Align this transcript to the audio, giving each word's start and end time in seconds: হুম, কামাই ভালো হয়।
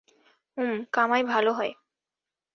হুম, 0.57 0.73
কামাই 0.91 1.21
ভালো 1.23 1.51
হয়। 1.53 1.71